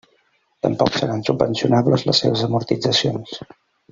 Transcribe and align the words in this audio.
Tampoc 0.67 0.95
seran 1.01 1.21
subvencionables 1.27 2.05
les 2.09 2.23
seves 2.25 2.45
amortitzacions. 2.49 3.39